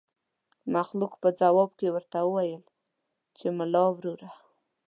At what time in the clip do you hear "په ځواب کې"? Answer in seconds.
1.21-1.87